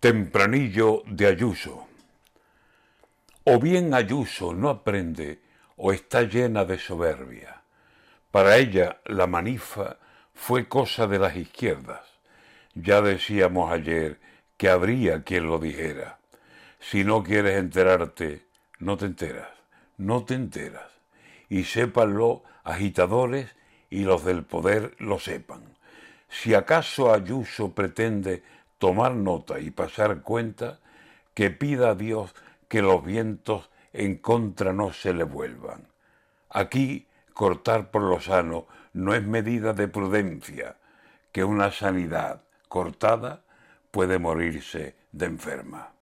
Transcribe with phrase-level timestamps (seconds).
[0.00, 1.88] Tempranillo de Ayuso.
[3.42, 5.40] O bien Ayuso no aprende
[5.76, 7.62] o está llena de soberbia.
[8.30, 9.96] Para ella la manifa
[10.34, 12.02] fue cosa de las izquierdas.
[12.76, 14.20] Ya decíamos ayer
[14.56, 16.20] que habría quien lo dijera.
[16.78, 18.46] Si no quieres enterarte,
[18.78, 19.48] no te enteras,
[19.96, 20.92] no te enteras.
[21.48, 23.50] Y sépanlo agitadores
[23.90, 25.76] y los del poder lo sepan.
[26.28, 28.44] Si acaso Ayuso pretende
[28.78, 30.80] tomar nota y pasar cuenta,
[31.34, 32.34] que pida a Dios
[32.68, 35.88] que los vientos en contra no se le vuelvan.
[36.50, 40.76] Aquí cortar por lo sano no es medida de prudencia,
[41.32, 43.42] que una sanidad cortada
[43.90, 45.92] puede morirse de enferma.